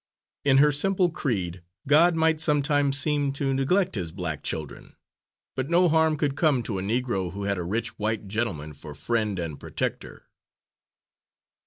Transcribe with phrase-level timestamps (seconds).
[0.43, 4.95] In her simple creed, God might sometimes seem to neglect his black children,
[5.55, 8.95] but no harm could come to a Negro who had a rich white gentleman for
[8.95, 10.25] friend and protector.